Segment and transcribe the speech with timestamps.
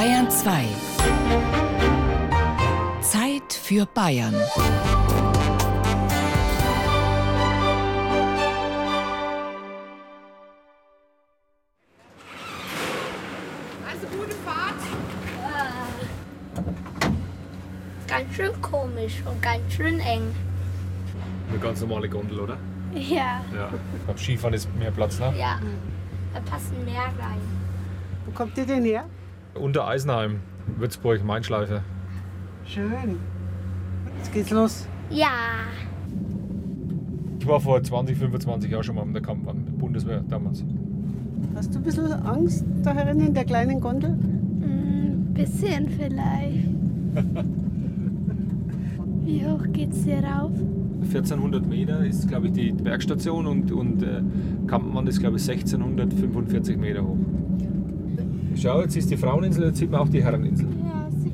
[0.00, 0.64] Bayern 2.
[3.02, 4.34] Zeit für Bayern.
[13.86, 14.80] Also gute Fahrt.
[18.08, 20.34] Ganz schön komisch und ganz schön eng.
[21.50, 22.56] Eine ganz normale Gondel, oder?
[22.94, 23.70] Ja, Ja.
[24.06, 25.34] Beim Skifahren ist mehr Platz, ne?
[25.38, 25.60] ja.
[26.32, 27.42] Da passen mehr rein.
[28.24, 29.04] Wo kommt ihr denn her?
[29.54, 30.36] Unter Eisenheim,
[30.78, 31.82] Würzburg, Mainschleife.
[32.64, 33.16] Schön.
[34.18, 34.86] Jetzt geht's los.
[35.10, 35.28] Ja,
[37.40, 40.62] Ich war vor 20, 25 Jahren schon mal mit der Kampfbahn, mit der Bundeswehr damals.
[41.54, 44.10] Hast du ein bisschen Angst da herin in der kleinen Gondel?
[44.10, 46.68] ein bisschen vielleicht.
[49.24, 50.52] Wie hoch geht's hier rauf?
[51.02, 54.22] 1400 Meter ist, glaube ich, die Bergstation und, und äh,
[54.66, 57.16] Kampenwand ist, glaube ich, 1645 Meter hoch.
[58.60, 60.66] Schau, jetzt ist die Fraueninsel, jetzt sieht man auch die Herreninsel.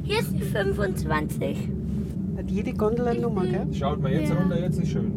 [0.04, 1.68] Hier ist die 25.
[2.36, 3.66] Hat jede Gondel eine Nummer, gell?
[3.72, 4.36] Schaut mal jetzt Ja.
[4.36, 5.10] runter, jetzt ist schön.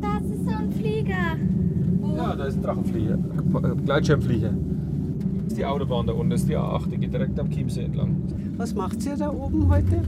[0.00, 1.36] Das ist so ein Flieger.
[2.16, 3.18] Ja, da ist ein Drachenflieger,
[3.84, 4.50] Gleitschirmflieger.
[4.50, 7.82] Das ist die Autobahn da unten, das ist die A8, die geht direkt am Chiemsee
[7.82, 8.14] entlang.
[8.56, 10.02] Was macht ihr da oben heute?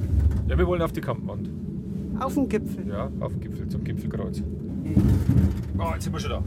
[0.49, 1.51] Ja, wir wollen auf die Kampenwand.
[2.21, 2.87] Auf dem Gipfel.
[2.89, 4.43] Ja, auf dem Gipfel, zum Gipfelkreuz.
[5.79, 6.43] Oh, jetzt sind wir schon da.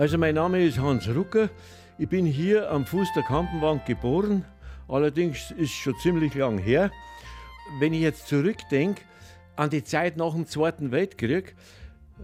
[0.00, 1.50] Also mein Name ist Hans Rucker.
[1.98, 4.46] Ich bin hier am Fuß der Kampenwand geboren.
[4.88, 6.90] Allerdings ist schon ziemlich lang her.
[7.80, 9.02] Wenn ich jetzt zurückdenke
[9.56, 11.54] an die Zeit nach dem Zweiten Weltkrieg,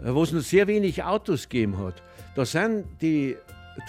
[0.02, 2.02] äh, wo es noch sehr wenig Autos gegeben hat,
[2.34, 3.36] da sind die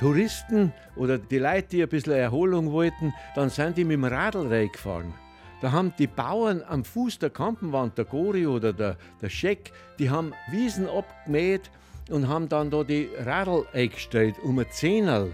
[0.02, 4.48] Touristen oder die Leute, die ein bisschen Erholung wollten, dann sind die mit dem Radl
[4.48, 5.14] reingefahren.
[5.62, 10.10] Da haben die Bauern am Fuß der Kampenwand, der Gori oder der, der Scheck, die
[10.10, 11.72] haben Wiesen abgemäht
[12.10, 15.34] und haben dann da die Radl eingestellt um ein Zehnerl.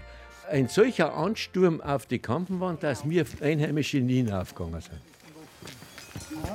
[0.50, 5.00] Ein solcher Ansturm auf die Kampenwand, dass wir Einheimische nie aufgegangen sind.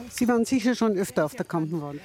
[0.10, 2.02] Sie waren sicher schon öfter auf der Kampenwand.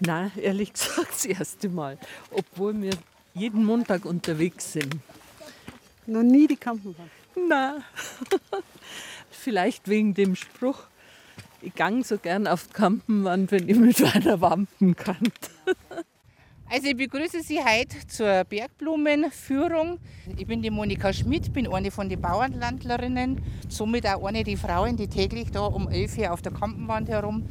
[0.00, 1.98] Na, ehrlich gesagt, das erste Mal.
[2.30, 2.92] Obwohl wir
[3.34, 4.96] jeden Montag unterwegs sind.
[6.06, 7.10] Noch nie die Kampenwand.
[7.48, 7.78] Na,
[9.30, 10.84] vielleicht wegen dem Spruch,
[11.62, 15.32] ich gang so gern auf die Kampenwand, wenn ich mit einer Wampen kann.
[16.74, 19.98] Also ich begrüße Sie heute zur Bergblumenführung.
[20.38, 24.96] Ich bin die Monika Schmidt, bin eine von den Bauernlandlerinnen, somit auch eine der Frauen,
[24.96, 27.46] die täglich da um 11 Uhr auf der Kampenwand herum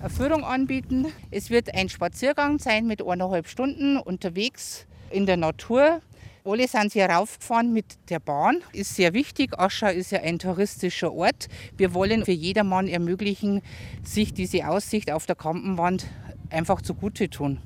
[0.00, 1.06] eine Führung anbieten.
[1.30, 6.00] Es wird ein Spaziergang sein mit eineinhalb Stunden unterwegs in der Natur.
[6.44, 8.62] Alle sind hier raufgefahren mit der Bahn.
[8.72, 9.56] Ist sehr wichtig.
[9.56, 11.46] Aschau ist ja ein touristischer Ort.
[11.76, 13.62] Wir wollen für jedermann ermöglichen,
[14.02, 16.08] sich diese Aussicht auf der Kampenwand
[16.50, 17.60] einfach zugute tun.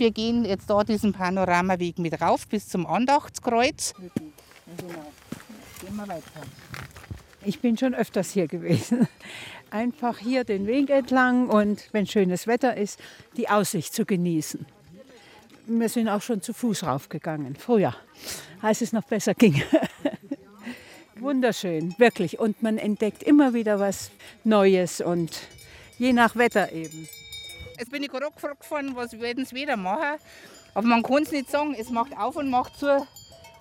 [0.00, 3.92] Wir gehen jetzt da diesen Panoramaweg mit rauf bis zum Andachtskreuz.
[7.44, 9.08] Ich bin schon öfters hier gewesen.
[9.70, 12.98] Einfach hier den Weg entlang und wenn schönes Wetter ist,
[13.36, 14.64] die Aussicht zu genießen.
[15.66, 17.94] Wir sind auch schon zu Fuß raufgegangen, früher,
[18.62, 19.62] als es noch besser ging.
[21.16, 22.38] Wunderschön, wirklich.
[22.38, 24.10] Und man entdeckt immer wieder was
[24.44, 25.42] Neues und
[25.98, 27.06] je nach Wetter eben.
[27.80, 30.20] Jetzt bin ich gerade gefragt was werden sie wieder machen.
[30.74, 31.74] Aber man kann es nicht sagen.
[31.78, 33.06] Es macht auf und macht zu.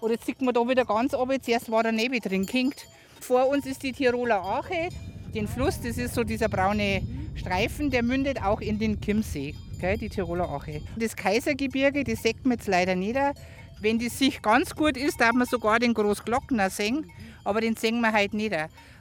[0.02, 1.42] Oder jetzt sieht man da wieder ganz runter.
[1.42, 2.86] Zuerst war der Nebel drin kinkt.
[3.22, 4.90] Vor uns ist die Tiroler Ache.
[5.34, 7.02] Den Fluss, das ist so dieser braune
[7.36, 10.82] Streifen, der mündet auch in den Chiemsee, gell, die Tiroler Ache.
[10.98, 13.18] Das Kaisergebirge, das sieht man jetzt leider nicht.
[13.80, 17.10] Wenn die Sicht ganz gut ist, darf man sogar den Großglockner sehen,
[17.46, 18.56] aber den sehen wir heute nicht.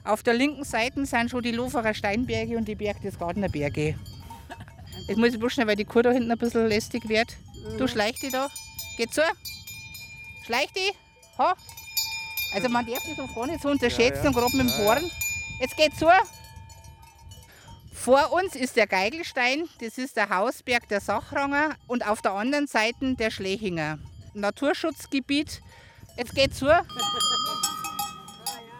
[0.05, 3.95] Auf der linken Seite sind schon die Loferer Steinberge und die Berchtesgadener Berge.
[5.07, 7.35] Jetzt muss ich bloß schnell, weil die Kuh da hinten ein bisschen lästig wird.
[7.77, 8.49] Du schleich die da.
[8.97, 9.21] Geh zu.
[10.45, 10.91] Schleich die.
[11.37, 11.55] Ha.
[12.53, 15.03] Also man darf die so vorne nicht so unterschätzen und gerade mit dem Horn.
[15.59, 16.07] Jetzt geht zu.
[17.93, 22.65] Vor uns ist der Geigelstein, das ist der Hausberg der Sachranger und auf der anderen
[22.65, 23.99] Seite der Schlechinger.
[24.33, 25.61] Naturschutzgebiet.
[26.17, 26.67] Jetzt geht zu.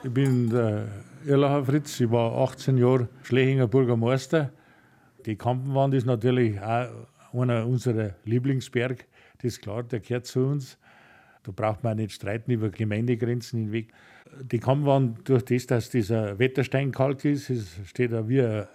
[0.03, 0.87] Ich bin der
[1.27, 4.51] Erlacher Fritz, ich war 18 Jahre Schlechinger Bürgermeister.
[5.25, 6.89] Die Kampenwand ist natürlich auch
[7.33, 9.05] einer unserer Lieblingsberg.
[9.37, 10.77] Das ist klar, der gehört zu uns.
[11.43, 13.93] Da braucht man auch nicht streiten über Gemeindegrenzen hinweg.
[14.41, 17.51] Die Kampenwand, durch das, dass dieser Wettersteinkalk ist,
[17.85, 18.67] steht da wie ein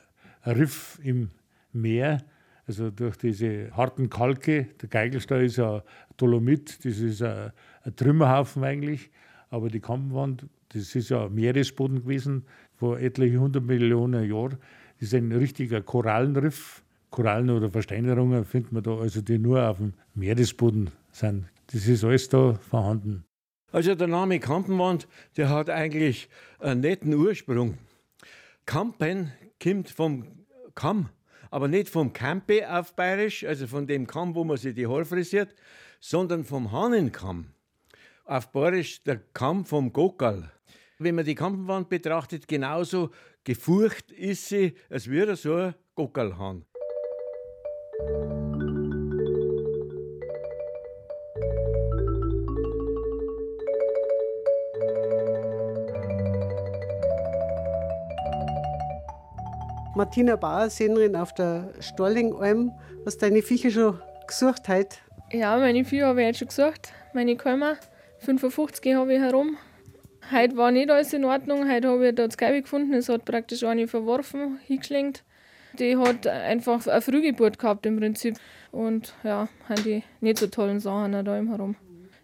[0.44, 1.31] Riff im
[1.73, 2.23] Meer,
[2.67, 5.82] Also durch diese harten Kalke, der Geigelstall ist ja
[6.17, 7.52] Dolomit, das ist ein,
[7.82, 9.11] ein Trümmerhaufen eigentlich.
[9.50, 12.44] Aber die Kampenwand, das ist ja Meeresboden gewesen
[12.75, 14.56] vor etliche hundert Millionen Jahren.
[15.00, 16.82] Das ist ein richtiger Korallenriff.
[17.11, 21.46] Korallen oder Versteinerungen findet man da, also die nur auf dem Meeresboden sind.
[21.69, 23.25] Das ist alles da vorhanden.
[23.70, 27.79] Also der Name Kampenwand, der hat eigentlich einen netten Ursprung.
[28.67, 29.32] Kampen
[29.62, 30.26] kommt vom
[30.75, 31.08] Kamm,
[31.50, 35.05] aber nicht vom Kampe auf Bayerisch, also von dem Kamm, wo man sich die Haare
[35.05, 35.55] frisiert,
[36.00, 37.47] sondern vom Hahnenkamm.
[38.25, 40.50] Auf Bayerisch der Kamm vom Gokal.
[40.99, 43.11] Wenn man die Kampenwand betrachtet, genauso
[43.44, 46.64] gefurcht ist sie, als würde so ein Gokalhahn.
[59.97, 62.73] Martina Bauer, Sennerin auf der Storlingalm.
[63.06, 64.97] Hast deine Viecher schon gesucht heute?
[65.31, 66.93] Ja, meine Viecher habe ich jetzt schon gesucht.
[67.12, 67.76] Meine Kälmer,
[68.19, 69.56] 55 habe ich herum.
[70.32, 71.71] Heute war nicht alles in Ordnung.
[71.71, 72.94] Heute habe ich da das Geibe gefunden.
[72.94, 75.23] Es hat praktisch eine verworfen, hingeschlenkt.
[75.79, 78.37] Die hat einfach eine Frühgeburt gehabt im Prinzip.
[78.73, 81.76] Und ja, haben die nicht so tollen Sachen da im herum.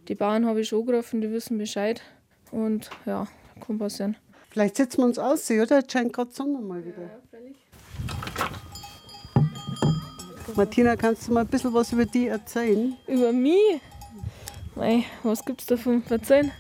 [0.08, 2.02] Die Bauern habe ich schon gerufen, die wissen Bescheid.
[2.50, 3.26] Und ja,
[3.64, 4.16] kann passieren.
[4.50, 5.80] Vielleicht setzen wir uns aus, oder?
[5.80, 7.10] Jetzt scheint gerade Sonne mal wieder.
[10.56, 12.96] Martina, kannst du mal ein bisschen was über die erzählen?
[13.06, 13.80] Über mich?
[14.74, 16.50] Mei, was gibt's davon zu erzählen?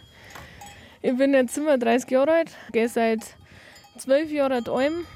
[1.02, 3.20] Ich bin jetzt 37 Jahre alt, gehe seit
[3.98, 5.06] 12 Jahren Alm.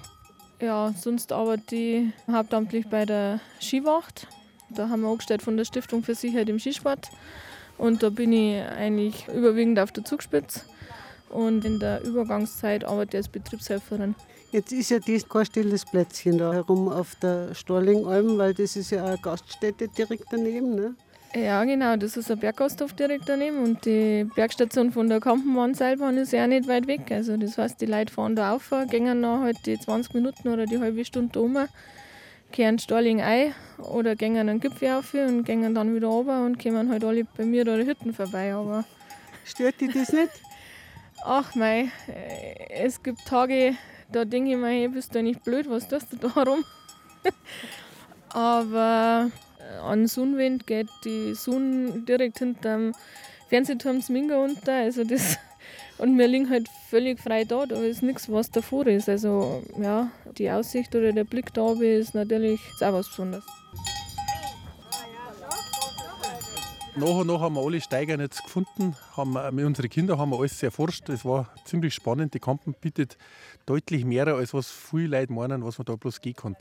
[0.59, 4.27] Ja, sonst arbeite ich hauptamtlich bei der Skiwacht.
[4.71, 7.11] Da haben wir angestellt von der Stiftung für Sicherheit im Skisport.
[7.77, 10.63] Und da bin ich eigentlich überwiegend auf der Zugspitze.
[11.29, 14.15] Und in der Übergangszeit arbeite ich als Betriebshelferin.
[14.53, 18.91] Jetzt ist ja das kein stilles Plätzchen da herum auf der Storlingalm, weil das ist
[18.91, 20.77] ja eine Gaststätte direkt daneben.
[20.77, 20.95] Ne?
[21.35, 26.33] Ja, genau, das ist ein Berggasthof direkt daneben und die Bergstation von der Kampenbahnseilbahn ist
[26.33, 27.11] ja auch nicht weit weg.
[27.11, 30.65] Also das heißt, die Leute fahren da auf, gehen noch halt die 20 Minuten oder
[30.67, 31.59] die halbe Stunde um,
[32.53, 36.89] kehren Storling ein oder gehen einen Gipfel auf und gehen dann wieder runter und kommen
[36.89, 38.55] halt alle bei mir die Hütten vorbei.
[38.55, 38.85] Aber
[39.45, 40.31] Stört dich das nicht?
[41.25, 41.91] Ach mei,
[42.71, 43.75] es gibt Tage,
[44.13, 46.65] da denke ich mir, hey, bist du nicht blöd, was tust du da rum?
[48.29, 49.31] Aber
[49.83, 52.93] an Sonnenwind geht die Sonne direkt hinterm
[53.49, 54.75] Fernsehturm Sminga unter.
[54.75, 55.39] Also das,
[55.99, 59.09] und wir liegen halt völlig frei da, da ist nichts, was davor ist.
[59.09, 63.45] Also ja, die Aussicht oder der Blick da ist natürlich ist auch was Besonderes.
[66.97, 68.95] Nach und nach haben wir alle Steiger jetzt gefunden.
[69.17, 71.09] Haben, mit unseren Kindern haben wir alles erforscht.
[71.09, 72.35] Es war ziemlich spannend.
[72.35, 73.19] Die Kampen bietet
[73.67, 76.55] deutlich mehr, als was viele Leute meinen, was man da bloß gehen kann.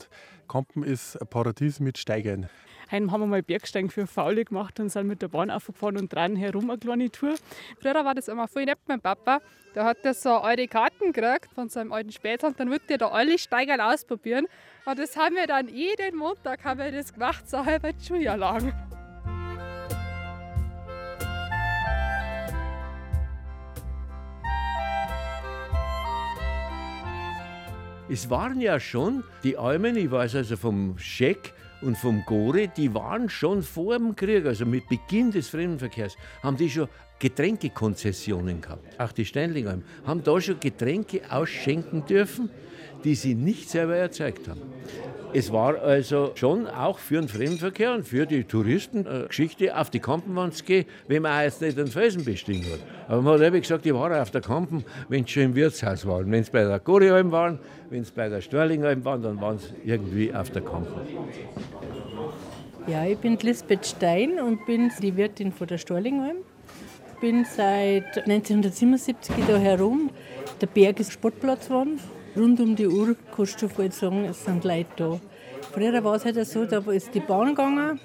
[0.48, 2.48] Kampen ist ein Paradies mit Steigern.
[2.90, 6.12] Heute haben wir mal Bergsteigen für Faule gemacht und sind mit der Bahn aufgefahren und
[6.12, 7.34] dran herum eine kleine Tour.
[7.80, 9.40] Früher war das immer voll nett, mein Papa.
[9.72, 12.98] Da hat er so eure Karten gekriegt von seinem alten Später und dann wollte er
[12.98, 14.46] da alle Steigern ausprobieren.
[14.84, 18.36] Und das haben wir dann jeden Montag haben wir das gemacht, so halb ein Schuljahr
[18.36, 18.72] lang.
[28.10, 31.54] Es waren ja schon die Almen, ich weiß also vom Scheck
[31.84, 36.56] und vom Gore, die waren schon vor dem Krieg, also mit Beginn des Fremdenverkehrs, haben
[36.56, 39.00] die schon Getränkekonzessionen gehabt.
[39.00, 42.50] Auch die Steinlingalm haben da schon Getränke ausschenken dürfen,
[43.04, 44.62] die sie nicht selber erzeugt haben.
[45.36, 49.90] Es war also schon auch für den Fremdenverkehr und für die Touristen eine Geschichte, auf
[49.90, 52.78] die Kampenwand zu gehen, wenn man jetzt nicht den Felsen bestiegen hat.
[53.08, 56.06] Aber man hat eben gesagt, ich war auf der Kampen, wenn sie schon im Wirtshaus
[56.06, 56.30] waren.
[56.30, 57.58] Wenn sie bei der Gorialm waren,
[57.90, 60.94] wenn sie bei der Storlingalm waren, dann waren sie irgendwie auf der Kampen.
[62.86, 66.36] Ja, ich bin Lisbeth Stein und bin die Wirtin von der Storlingalm.
[67.20, 70.10] Bin seit 1977 da herum.
[70.60, 71.98] Der Berg ist Sportplatz geworden
[72.36, 75.20] rund um die Uhr, kannst du voll sagen, es sind Leute da.
[75.72, 78.00] Früher war es halt so, da ist die Bahn gegangen,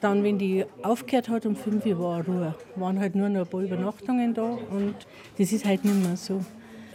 [0.00, 2.54] dann, wenn die aufgehört hat, um 5 Uhr war Ruhe.
[2.76, 4.94] Waren halt nur noch ein paar Übernachtungen da und
[5.38, 6.44] das ist halt nicht mehr so.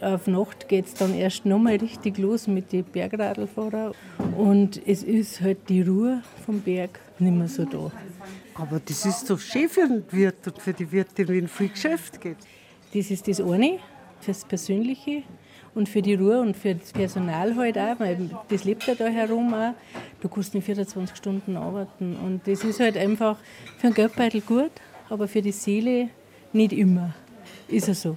[0.00, 3.92] Auf Nacht geht es dann erst nochmal richtig los mit den Bergradlfahrern
[4.36, 7.92] und es ist halt die Ruhe vom Berg nicht mehr so da.
[8.54, 12.20] Aber das ist doch schön für den Wirt und für die Wirtin, wenn viel Geschäft
[12.20, 12.36] geht.
[12.92, 13.78] Das ist das eine,
[14.20, 15.22] fürs Persönliche
[15.74, 19.06] und für die Ruhe und für das Personal halt auch, weil das lebt ja da
[19.06, 19.74] herum auch.
[20.20, 23.38] Du kannst nicht 24 Stunden arbeiten und das ist halt einfach
[23.78, 24.72] für den Geldbeutel gut,
[25.08, 26.08] aber für die Seele
[26.52, 27.14] nicht immer.
[27.68, 28.16] Ist es so.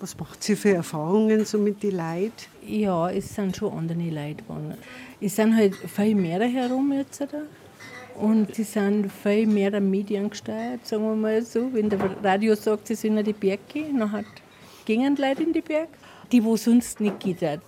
[0.00, 2.32] Was macht sie für Erfahrungen so mit den Leuten?
[2.66, 4.74] Ja, es sind schon andere Leute geworden.
[5.20, 7.20] Es sind halt viel mehr herum jetzt.
[7.20, 7.42] Da.
[8.18, 11.72] Und sie sind viel mehr Medien gesteuert, sagen wir mal so.
[11.72, 14.24] Wenn der Radio sagt, sie sind in die Berge, dann hat
[14.84, 15.88] gehen Leute in die Berge,
[16.32, 17.60] die wo sonst nicht geht.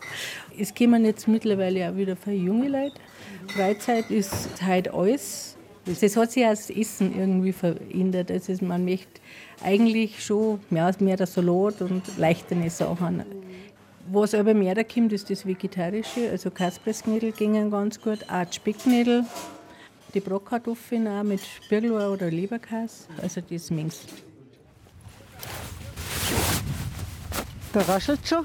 [0.59, 2.97] Es kommen jetzt mittlerweile auch wieder viele junge Leute.
[3.49, 5.57] Freizeit ist halt alles.
[5.85, 8.31] Das hat sich auch das Essen irgendwie verändert.
[8.31, 9.21] Also man möchte
[9.65, 13.25] eigentlich schon mehr, mehr der Salat und leichtere Sachen.
[14.11, 16.31] Was aber mehr da kommt, ist das Vegetarische.
[16.31, 19.25] Also Kaspressknödel gingen ganz gut, auch Specknödel,
[20.15, 23.07] die Brockkartoffeln auch mit Spirgel oder Leberkäse.
[23.21, 24.01] Also das mengs.
[27.73, 28.45] Da raschelt schon.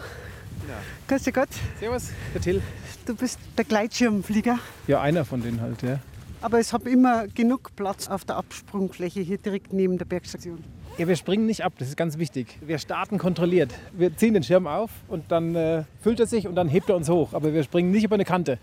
[0.69, 0.75] Ja.
[1.07, 1.49] Grüß dich Gott.
[1.79, 2.61] Servus, der Till.
[3.05, 4.59] Du bist der Gleitschirmflieger.
[4.87, 5.99] Ja, einer von denen halt, ja.
[6.41, 10.63] Aber es hat immer genug Platz auf der Absprungfläche hier direkt neben der Bergstation.
[10.97, 12.57] Ja, wir springen nicht ab, das ist ganz wichtig.
[12.65, 13.73] Wir starten kontrolliert.
[13.91, 16.95] Wir ziehen den Schirm auf und dann äh, füllt er sich und dann hebt er
[16.95, 17.33] uns hoch.
[17.33, 18.57] Aber wir springen nicht über eine Kante.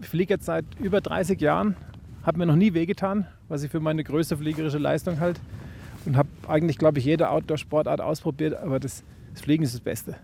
[0.00, 1.76] Ich fliege jetzt seit über 30 Jahren,
[2.24, 5.40] habe mir noch nie wehgetan, was ich für meine größte fliegerische Leistung halt.
[6.04, 9.02] Und habe eigentlich, glaube ich, jede Outdoor-Sportart ausprobiert, aber das,
[9.36, 10.16] das Fliegen ist das Beste.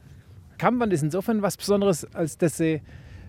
[0.56, 2.80] Kammwand ist insofern was Besonderes, als dass sie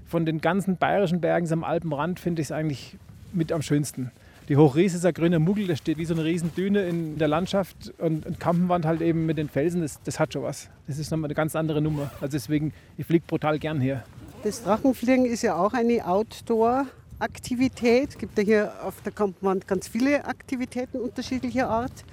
[0.05, 2.97] von den ganzen bayerischen Bergen am Alpenrand finde ich es eigentlich
[3.33, 4.09] mit am schönsten.
[4.47, 7.93] Die Hochries ist ein grüner Muggel, der steht wie so eine Riesendüne in der Landschaft
[7.97, 10.69] und, und Kampenwand halt eben mit den Felsen, das, das hat schon was.
[10.87, 12.09] Das ist nochmal eine ganz andere Nummer.
[12.21, 14.05] Also deswegen, ich fliege brutal gern hier.
[14.43, 18.11] Das Drachenfliegen ist ja auch eine Outdoor-Aktivität.
[18.11, 22.05] Es gibt ja hier auf der Kampenwand ganz viele Aktivitäten unterschiedlicher Art.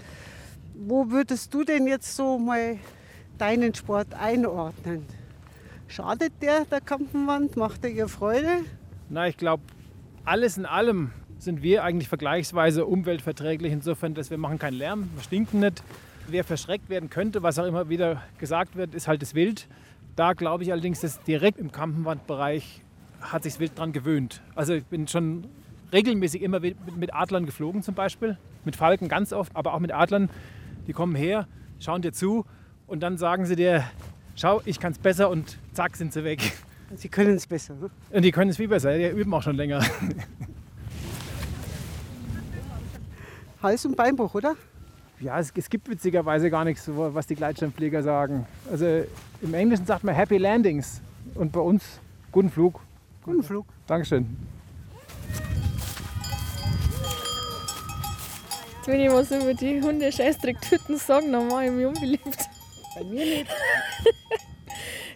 [0.75, 2.77] Wo würdest du denn jetzt so mal
[3.40, 5.06] deinen Sport einordnen?
[5.88, 7.56] Schadet der der Kampenwand?
[7.56, 8.49] Macht er ihr Freude?
[9.09, 9.62] Na, ich glaube,
[10.25, 15.23] alles in allem sind wir eigentlich vergleichsweise umweltverträglich insofern, dass wir machen keinen Lärm, wir
[15.23, 15.82] stinken nicht.
[16.28, 19.66] Wer verschreckt werden könnte, was auch immer wieder gesagt wird, ist halt das Wild.
[20.16, 22.82] Da glaube ich allerdings, dass direkt im Kampenwandbereich
[23.20, 24.42] hat sich das Wild dran gewöhnt.
[24.54, 25.47] Also ich bin schon
[25.92, 30.30] regelmäßig immer mit Adlern geflogen zum Beispiel, mit Falken ganz oft, aber auch mit Adlern.
[30.87, 32.44] Die kommen her, schauen dir zu
[32.90, 33.85] und dann sagen sie dir,
[34.35, 36.40] schau, ich kann es besser und zack sind sie weg.
[36.97, 37.75] Sie können es besser.
[37.75, 37.88] Ne?
[38.11, 39.80] Und die können es viel besser, die üben auch schon länger.
[43.62, 44.56] Hals- und Beinbruch, oder?
[45.20, 48.44] Ja, es, es, gibt witzigerweise gar nichts, was die Gleitschirmflieger sagen.
[48.68, 49.04] Also
[49.40, 51.00] im Englischen sagt man Happy Landings
[51.37, 52.00] und bei uns
[52.32, 52.80] guten Flug.
[53.23, 53.66] Guten Flug.
[53.87, 54.37] Dankeschön.
[58.78, 62.50] Jetzt will ich was über die Hunde-Scheißdreck-Tüten sagen, dann mache ich mich unbeliebt.
[62.94, 63.47] Bei mir nicht.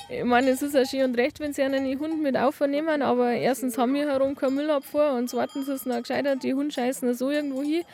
[0.08, 3.32] Ich meine, es ist ja schön und recht, wenn sie einen Hund mit aufnehmen, aber
[3.32, 7.30] erstens haben wir herum keinen Müllabfuhr und zweitens ist es noch gescheiter, die Hundscheißen so
[7.30, 7.84] irgendwo hin,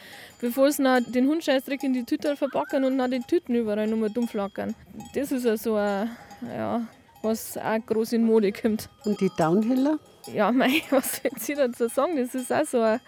[0.41, 4.11] bevor sie noch den Hundscheißdreck in die Tüte verpacken und dann die Tüten überall nur
[4.11, 4.75] dumm flackern.
[5.15, 6.11] Das ist ja so ein,
[6.43, 6.83] ja,
[7.23, 8.89] was auch groß in Mode kommt.
[9.05, 10.01] Und die Downhiller?
[10.35, 12.17] Ja, mei, was will ich dazu sagen?
[12.17, 13.01] Das ist auch so ein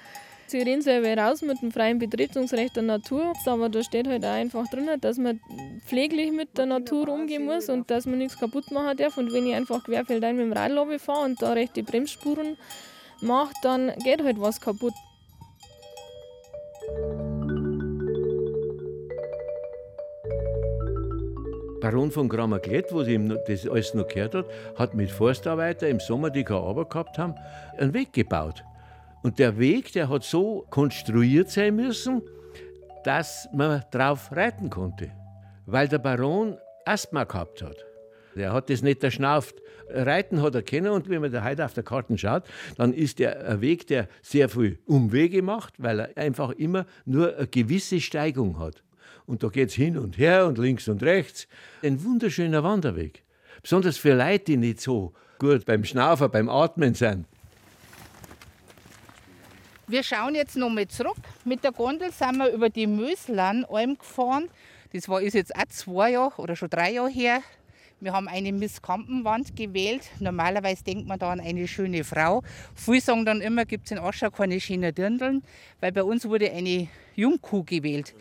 [0.53, 4.33] Sie reden selber raus mit dem freien Betretungsrecht der Natur, aber da steht halt auch
[4.33, 5.41] einfach drin, dass man
[5.87, 9.17] pfleglich mit der Natur umgehen muss und dass man nichts kaputt machen darf.
[9.17, 12.59] Und wenn ich einfach querfeldein mit dem Radl fahre und da rechte Bremsspuren
[13.23, 14.93] mache, dann geht halt was kaputt.
[21.81, 26.29] Baron von Grammaglett, wo ihm das alles noch gehört hat, hat mit Forstarbeiter im Sommer,
[26.29, 27.37] die keine Arbeit gehabt haben,
[27.79, 28.63] einen Weg gebaut.
[29.23, 32.23] Und der Weg, der hat so konstruiert sein müssen,
[33.05, 35.11] dass man drauf reiten konnte.
[35.67, 37.77] Weil der Baron Asthma gehabt hat.
[38.35, 39.57] Der hat das nicht erschnauft.
[39.89, 42.45] Reiten hat er kennen und wenn man da heute auf der Karte schaut,
[42.77, 47.37] dann ist der ein Weg, der sehr viel Umwege macht, weil er einfach immer nur
[47.37, 48.83] eine gewisse Steigung hat.
[49.27, 51.47] Und da geht es hin und her und links und rechts.
[51.83, 53.23] Ein wunderschöner Wanderweg.
[53.63, 57.27] Besonders für Leute, die nicht so gut beim Schnaufen, beim Atmen sind.
[59.93, 61.19] Wir schauen jetzt noch mal zurück.
[61.45, 64.49] Mit der Gondel sind wir über die Möslan-Alm gefahren.
[64.95, 67.43] Das war ist jetzt auch zwei Jahre oder schon drei Jahre her.
[68.01, 70.09] Wir haben eine Miss Kampenwand gewählt.
[70.19, 72.43] Normalerweise denkt man da an eine schöne Frau.
[72.75, 75.43] Viele sagen dann immer, gibt es in Aschau keine schönen Dirndeln,
[75.81, 78.15] weil bei uns wurde eine Jungkuh gewählt.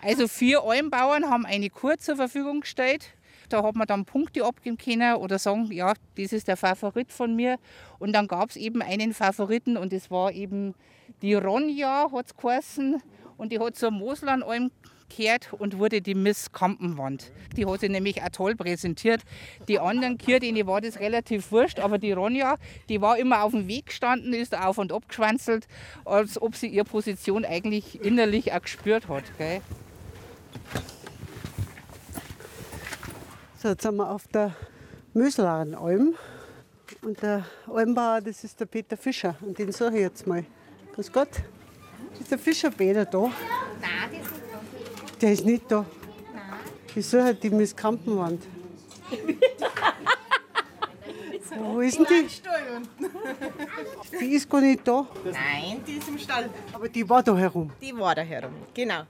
[0.00, 3.04] Also vier Almbauern haben eine Kuh zur Verfügung gestellt.
[3.50, 7.36] Da hat man dann Punkte abgeben können oder sagen, ja, das ist der Favorit von
[7.36, 7.58] mir.
[7.98, 10.74] Und dann gab es eben einen Favoriten und das war eben
[11.22, 13.02] die Ronja, hat es geheißen.
[13.36, 14.70] Und die hat zur Moslanalm
[15.08, 17.32] gehört und wurde die Miss Kampenwand.
[17.56, 19.22] Die hat sich nämlich auch toll präsentiert.
[19.68, 22.56] Die anderen Kier, denen war das relativ wurscht, aber die Ronja,
[22.88, 25.66] die war immer auf dem Weg gestanden, ist auf und ab geschwanzelt,
[26.04, 29.24] als ob sie ihre Position eigentlich innerlich auch gespürt hat.
[29.38, 29.60] Gell?
[33.60, 34.54] So, jetzt sind wir auf der
[35.14, 36.14] Möslaren Alm.
[37.02, 39.36] Und der Almbauer, das ist der Peter Fischer.
[39.40, 40.44] Und den suche ich jetzt mal.
[40.98, 41.28] Grüß Gott.
[42.18, 43.20] Ist der Fischer Peter da?
[43.20, 43.32] Nein,
[44.10, 44.58] die sind da.
[45.20, 45.86] Der ist nicht da.
[46.34, 47.02] Nein.
[47.04, 48.42] Suche halt die Miss Kampenwand.
[51.56, 52.26] Wo ist denn die?
[54.18, 55.06] Die ist gar nicht da.
[55.24, 56.50] Nein, die ist im Stall.
[56.72, 57.70] Aber die war da herum.
[57.80, 59.04] Die war da herum, genau.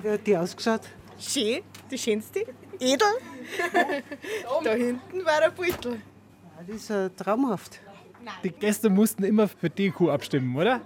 [0.00, 0.80] Wie hat die ausgeschaut?
[1.18, 2.46] Schön, die schönste.
[2.80, 3.06] Edel.
[4.64, 6.00] da hinten war ein Beutel.
[6.66, 7.80] Die ist ja traumhaft.
[8.42, 10.80] Die Gäste mussten immer für die Kuh abstimmen, oder?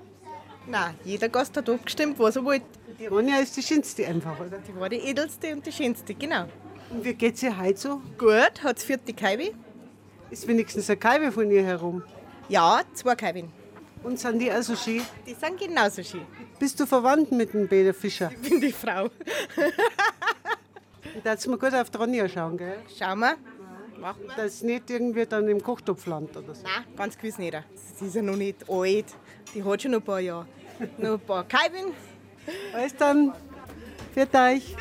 [0.67, 2.67] Nein, jeder Gast hat abgestimmt, was er wollte.
[2.99, 4.59] Die Ronja ist die schönste einfach, oder?
[4.59, 6.45] Die war die edelste und die schönste, genau.
[6.91, 8.03] Und wie geht's ihr heute so?
[8.19, 9.53] Gut, hat vierte Kaibe.
[10.31, 12.03] Ist wenigstens eine Kaibe von ihr herum?
[12.49, 13.53] Ja, zwei Kaiben.
[14.03, 15.03] Und sind die auch so schön?
[15.27, 16.27] Die sind genauso schön.
[16.59, 18.31] Bist du verwandt mit dem Peter Fischer?
[18.43, 19.09] Ich bin die Frau.
[21.25, 22.79] Da jetzt mal gut auf die Ronja schauen, gell?
[22.99, 23.37] Schauen wir.
[24.01, 24.35] Machen wir.
[24.35, 26.63] Dass nicht irgendwie dann im Kochtopf landet oder so.
[26.63, 27.57] Nein, ganz gewiss nicht.
[27.97, 29.07] Sie ist ja noch nicht alt.
[29.55, 30.47] Die hat schon noch ein paar Jahre.
[30.99, 31.93] noch ein paar Kaiben.
[32.73, 33.33] Alles dann.
[34.15, 34.77] Für euch.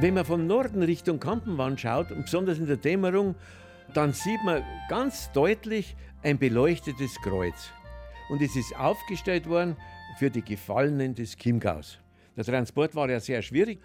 [0.00, 3.36] Wenn man von Norden Richtung Kampenwand schaut, und besonders in der Dämmerung,
[3.94, 7.70] dann sieht man ganz deutlich ein beleuchtetes Kreuz.
[8.28, 9.76] Und es ist aufgestellt worden
[10.18, 11.98] für die Gefallenen des Chiemgaus.
[12.36, 13.80] Der Transport war ja sehr schwierig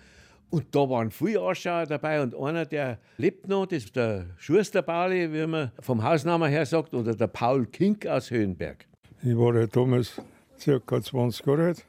[0.50, 5.32] und da waren viele Anschauer dabei und einer, der lebt noch, das ist der Schusterbauli,
[5.32, 8.88] wie man vom Hausnamen her sagt, oder der Paul Kink aus Höhenberg.
[9.22, 10.22] Ich war ja damals
[10.63, 11.01] ca.
[11.01, 11.86] 20 Jahre alt.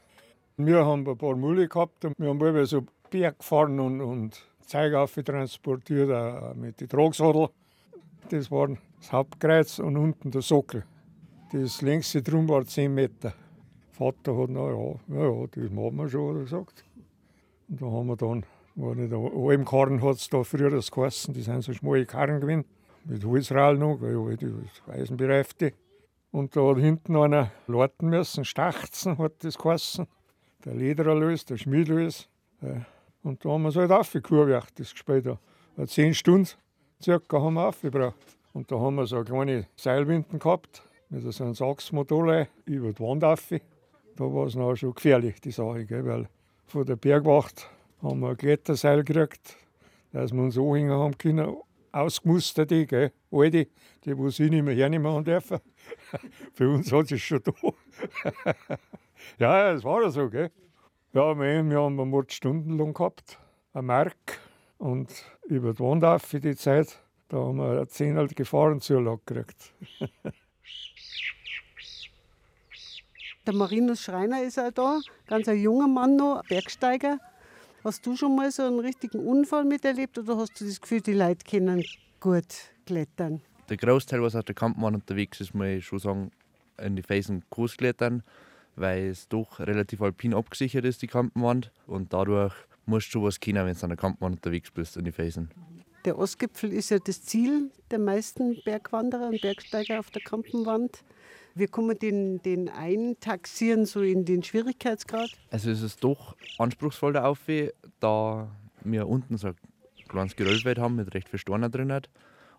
[0.57, 4.47] Wir haben ein paar Mühle gehabt und wir haben immer so Berg gefahren und, und
[4.67, 4.93] Zeug
[5.25, 7.49] transportiert, auch mit den Tragsadel.
[8.29, 10.85] Das war das Hauptkreuz und unten der Sockel.
[11.53, 13.33] Das längste drum war 10 Meter.
[13.91, 16.85] Vater hat, na ja, ja, das machen wir schon, hat er gesagt.
[17.71, 21.43] Und da haben wir dann, war nicht, Almkarren hat es da früher das geheißen, die
[21.43, 22.65] sind so schmale Karren gewesen,
[23.05, 25.73] mit Holzrahl noch, weil ja, die Eisenbereifte.
[26.33, 30.07] Und da hat hinten einer lauten müssen, Stachzen hat das geheißen.
[30.65, 32.29] Der Ledererlös, der Schmiedlös.
[32.61, 32.85] Ja.
[33.23, 35.27] Und da haben wir es halt aufgekurvert, das gespielt.
[35.27, 35.39] da.
[35.87, 36.49] Zehn Stunden
[37.03, 38.17] circa haben wir aufgebraucht.
[38.53, 43.23] Und da haben wir so kleine Seilwinden gehabt, mit so einem Sachsmotor über die Wand
[43.25, 43.49] auf.
[44.17, 46.05] Da war es noch schon gefährlich, die Sache, gell?
[46.05, 46.29] weil
[46.71, 47.69] von der Bergwacht
[48.01, 49.57] haben wir ein Kletterseil gekriegt,
[50.13, 51.57] dass wir uns anhängen haben können,
[51.91, 53.13] ausgemusterte, gell?
[53.33, 53.67] alte,
[54.05, 55.59] die wo sie nicht mehr hernehmen dürfen.
[56.55, 57.53] Für uns hat es schon da.
[59.39, 60.31] ja, es war ja so.
[60.31, 60.51] Gell?
[61.13, 63.39] Ja, wir, haben eine stundenlang gehabt,
[63.73, 64.39] eine Mark
[64.79, 65.11] und
[65.49, 69.75] über die Wand auf für die Zeit, da haben wir eine Zehnerl Gefahrenzulage gekriegt.
[73.47, 77.19] Der Marinus Schreiner ist auch da, ganz ein junger Mann noch, Bergsteiger.
[77.83, 81.15] Hast du schon mal so einen richtigen Unfall miterlebt oder hast du das Gefühl, die
[81.15, 81.83] Leute können
[82.21, 82.45] gut
[82.85, 83.41] klettern?
[83.71, 86.33] Der Großteil, was auf der Kampfmann unterwegs ist, muss ich schon sagen,
[86.77, 88.23] in die Felsen groß klettern,
[88.77, 91.73] weil es doch relativ alpin abgesichert ist, die Kampenwand.
[91.87, 92.53] Und dadurch
[92.85, 95.51] musst du schon was können, wenn du an der Kampfmann unterwegs bist, in die Felsen.
[96.05, 101.03] Der Ostgipfel ist ja das Ziel der meisten Bergwanderer und Bergsteiger auf der Kampenwand.
[101.55, 105.31] Wir können den, den eintaxieren, so in den Schwierigkeitsgrad.
[105.51, 108.49] Also es ist doch anspruchsvoll der Aufweh, da
[108.83, 109.57] wir unten so ein
[110.09, 112.09] kleines Geröllbett haben mit recht viel Steinen drin hat.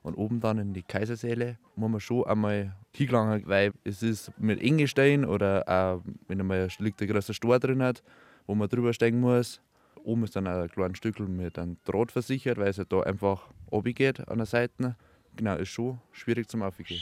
[0.04, 4.60] Und oben dann in die Kaisersäle muss man schon einmal hingelangen, weil es ist mit
[4.62, 8.02] engen Steinen oder auch wenn einmal liegt ein großer Stor drin hat,
[8.48, 9.62] wo man drüber steigen muss.
[10.04, 13.50] Oben ist dann ein kleines Stück mit einem Draht versichert, weil es ja da einfach
[13.84, 14.96] geht an der Seite.
[15.36, 17.02] Genau, ist schon schwierig zum Aufgehen.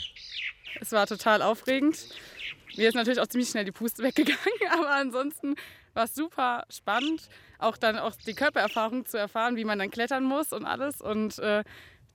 [0.80, 1.98] Es war total aufregend.
[2.76, 4.38] Mir ist natürlich auch ziemlich schnell die Puste weggegangen,
[4.72, 5.56] aber ansonsten
[5.94, 10.24] war es super spannend, auch dann auch die Körpererfahrung zu erfahren, wie man dann klettern
[10.24, 11.00] muss und alles.
[11.00, 11.64] Und äh,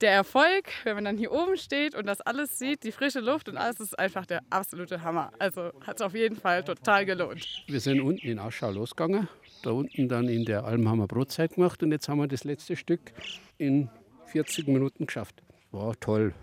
[0.02, 3.48] der Erfolg, wenn man dann hier oben steht und das alles sieht, die frische Luft
[3.48, 5.32] und alles, ist einfach der absolute Hammer.
[5.40, 7.46] Also hat es auf jeden Fall total gelohnt.
[7.68, 9.30] Wir sind unten in Aschau losgegangen,
[9.64, 13.14] da unten dann in der Almhammer Brotzeit gemacht und jetzt haben wir das letzte Stück
[13.58, 13.90] in
[14.28, 15.45] 40 Minuten geschafft.
[15.76, 16.34] War toll.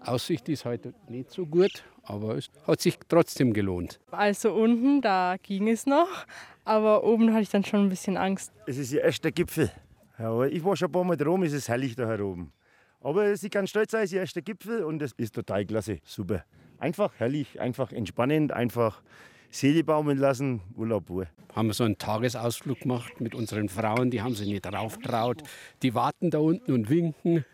[0.00, 3.98] Aussicht ist heute nicht so gut, aber es hat sich trotzdem gelohnt.
[4.12, 6.24] Also unten, da ging es noch,
[6.64, 8.52] aber oben hatte ich dann schon ein bisschen Angst.
[8.64, 9.72] Es ist der erste Gipfel.
[10.20, 12.52] Ja, ich war schon ein paar Mal da oben, es ist herrlich da oben.
[13.00, 15.98] Aber sie kann stolz sein, es ist der erste Gipfel und es ist total klasse,
[16.04, 16.44] super.
[16.78, 19.02] Einfach herrlich, einfach entspannend, einfach
[19.50, 21.26] Seele baumeln lassen, Urlaub pur.
[21.56, 25.42] Haben wir so einen Tagesausflug gemacht mit unseren Frauen, die haben sich nicht rauftraut.
[25.82, 27.44] Die warten da unten und winken.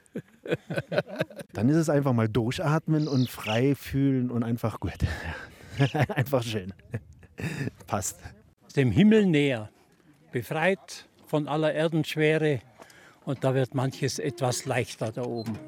[1.53, 4.99] Dann ist es einfach mal durchatmen und frei fühlen und einfach gut.
[6.09, 6.73] Einfach schön.
[7.87, 8.21] Passt.
[8.77, 9.71] Dem Himmel näher,
[10.31, 12.61] befreit von aller Erdenschwere
[13.25, 15.59] und da wird manches etwas leichter da oben.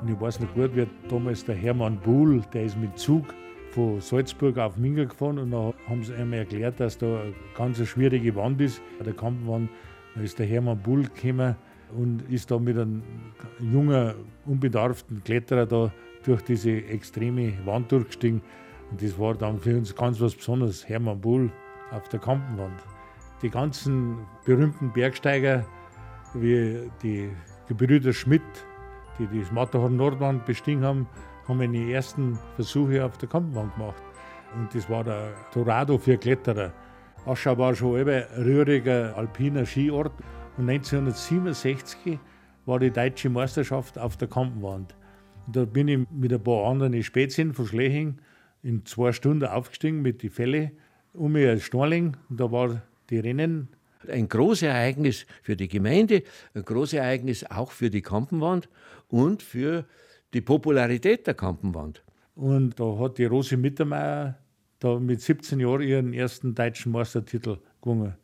[0.00, 3.34] Und ich weiß noch gut, wie damals der Hermann Buhl, der ist mit Zug
[3.70, 7.84] von Salzburg auf Minga gefahren und dann haben sie ihm erklärt, dass da eine ganz
[7.86, 9.70] schwierige Wand ist, der Kampenwand.
[10.14, 11.54] Da ist der Hermann Buhl gekommen
[11.96, 13.02] und ist da mit einem
[13.60, 14.14] jungen,
[14.46, 15.92] unbedarften Kletterer da
[16.24, 18.42] durch diese extreme Wand durchgestiegen.
[18.90, 21.50] Und das war dann für uns ganz was Besonderes, Hermann Buhl
[21.90, 22.80] auf der Kampenwand.
[23.42, 25.64] Die ganzen berühmten Bergsteiger,
[26.34, 27.30] wie die
[27.68, 28.42] Gebrüder Schmidt,
[29.18, 31.06] die das Matterhorn Nordwand bestiegen haben,
[31.48, 34.02] haben meine ersten Versuche auf der Kampenwand gemacht.
[34.54, 36.72] Und das war der Torado für Kletterer.
[37.26, 40.12] Aschau war schon ein rühriger alpiner Skiort.
[40.58, 42.18] Und 1967
[42.66, 44.94] war die deutsche Meisterschaft auf der Kampenwand.
[45.46, 48.18] Und da bin ich mit ein paar anderen Spätzchen von Schleching
[48.62, 50.72] in zwei Stunden aufgestiegen mit den Felle
[51.14, 52.16] um mich als Storling.
[52.28, 53.68] Und da war die Rennen.
[54.06, 56.22] Ein großes Ereignis für die Gemeinde,
[56.54, 58.68] ein großes Ereignis auch für die Kampenwand
[59.08, 59.84] und für
[60.34, 62.04] die Popularität der Kampenwand.
[62.34, 64.38] Und da hat die Rose Mittermeier
[64.78, 68.14] da mit 17 Jahren ihren ersten deutschen Meistertitel gewonnen.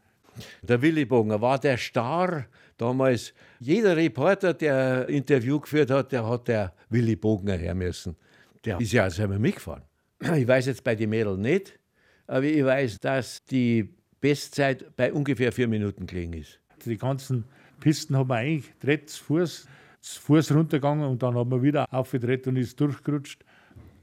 [0.63, 3.33] Der Willi Bogen war der Star damals.
[3.61, 8.17] Jeder Reporter, der ein Interview geführt hat, der hat der Willi Bogner her müssen.
[8.65, 9.83] Der ist ja selber mitgefahren.
[10.37, 11.79] Ich weiß jetzt bei den Mädeln nicht,
[12.27, 16.61] aber ich weiß, dass die Bestzeit bei ungefähr vier Minuten gelegen ist.
[16.85, 17.45] Die ganzen
[17.81, 19.67] Pisten haben wir eigentlich dreht zu Fuß,
[20.05, 23.43] zu Fuß runtergegangen und dann haben wir wieder aufgedreht und ist durchgerutscht.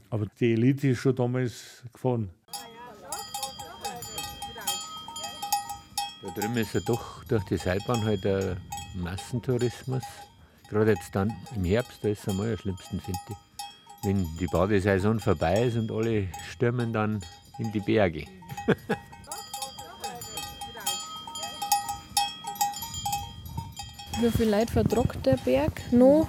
[0.10, 2.32] Aber die Elite ist schon damals gefahren.
[6.24, 8.58] Da drüben ist ja doch durch die Seilbahn halt der
[8.96, 10.04] Massentourismus.
[10.70, 13.36] Gerade jetzt dann im Herbst, da ist es einmal am schlimmsten, finde ich.
[14.04, 17.22] Wenn die Badesaison vorbei ist und alle stürmen dann
[17.60, 18.26] in die Berge.
[24.22, 26.28] Wie viel Leute vertragt der Berg noch?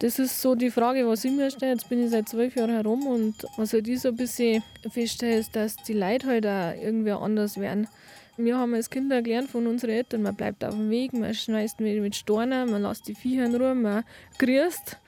[0.00, 1.72] Das ist so die Frage, was ich mir stelle.
[1.72, 5.38] Jetzt bin ich seit zwölf Jahren herum und was halt ich so ein bisschen feststelle,
[5.38, 7.88] ist, dass die Leute halt auch irgendwie anders werden.
[8.36, 11.80] Wir haben als Kinder gelernt von unseren Eltern, man bleibt auf dem Weg, man schmeißt
[11.80, 14.04] mit Steinen, man lässt die Viecher in Ruhe, man
[14.36, 14.98] grüßt.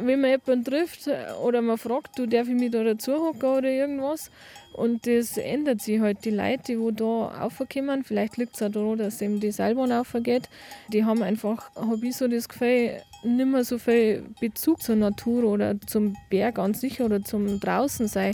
[0.00, 1.08] Wenn man jemanden trifft
[1.42, 4.30] oder man fragt, du darf ich mich da dazu hocken oder irgendwas.
[4.72, 6.24] Und das ändert sich halt.
[6.24, 10.48] Die Leute, die da raufkommen, vielleicht liegt es auch daran, dass eben die Seilbahn aufgeht,
[10.88, 15.44] die haben einfach, habe ich so das Gefühl, nicht mehr so viel Bezug zur Natur
[15.44, 18.32] oder zum Berg an sich oder zum Draußensein.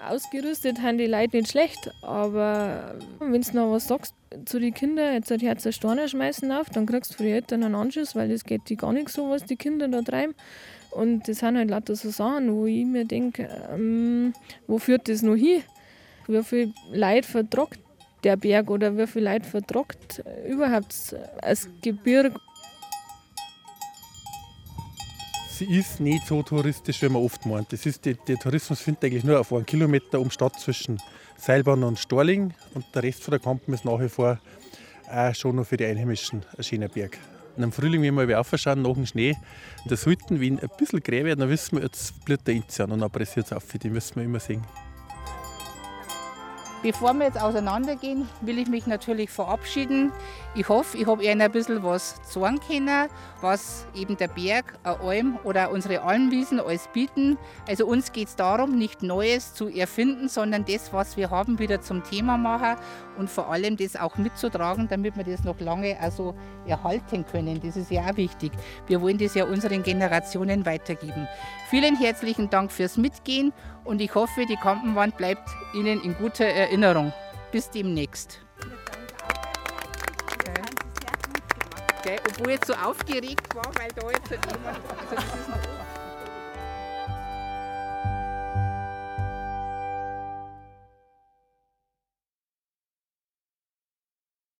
[0.00, 5.14] Ausgerüstet haben die Leute nicht schlecht, aber wenn du noch was sagst zu den Kindern,
[5.14, 8.28] jetzt hat Herz Steine schmeißen auf, dann kriegst du für die Eltern einen Anschuss, weil
[8.28, 10.34] das geht die gar nicht so, was die Kinder da treiben.
[10.98, 14.32] Und das sind halt lauter so Sachen, wo ich mir denke, ähm,
[14.66, 15.62] wo führt das noch hin?
[16.26, 17.78] Wie viel Leid vertragt
[18.24, 22.34] der Berg oder wie viel Leid vertragt überhaupt das Gebirge?
[25.50, 27.72] Sie ist nicht so touristisch, wie man oft meint.
[27.72, 31.00] Das ist, die, der Tourismus findet eigentlich nur auf einen Kilometer um Stadt zwischen
[31.36, 32.54] Seilbahn und Storling.
[32.74, 34.40] Und der Rest von der Kampen ist nach wie vor
[35.08, 37.18] auch schon noch für die Einheimischen ein schöner Berg.
[37.62, 39.36] Im Frühling, wenn wir aufschauen, nach dem Schnee,
[39.86, 42.92] da sollten, wenn ein bisschen grä wird, dann wissen wir, jetzt blüht der Inzi an
[42.92, 43.64] und dann pressiert es auf.
[43.66, 44.62] Den müssen wir immer sehen.
[46.80, 50.12] Bevor wir jetzt auseinandergehen, will ich mich natürlich verabschieden.
[50.54, 53.08] Ich hoffe, ich habe Ihnen ein bisschen was sagen können,
[53.40, 57.36] was eben der Berg, eine Alm oder unsere Almwiesen alles bieten.
[57.68, 61.80] Also uns geht es darum, nicht Neues zu erfinden, sondern das, was wir haben, wieder
[61.80, 62.76] zum Thema machen
[63.18, 67.60] und vor allem das auch mitzutragen, damit wir das noch lange also erhalten können.
[67.60, 68.52] Das ist ja auch wichtig.
[68.86, 71.26] Wir wollen das ja unseren Generationen weitergeben.
[71.70, 73.52] Vielen herzlichen Dank fürs Mitgehen
[73.84, 77.12] und ich hoffe, die Kampenwand bleibt Ihnen in guter Erinnerung.
[77.52, 78.40] Bis demnächst.
[81.98, 82.18] Okay.
[82.26, 84.78] Obwohl ich so aufgeregt war, weil da jetzt jemand.
[85.10, 85.22] Also